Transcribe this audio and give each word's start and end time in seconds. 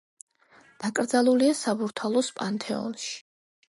დაკრძალულია 0.85 1.59
საბურთალოს 1.61 2.35
პანთეონში. 2.43 3.19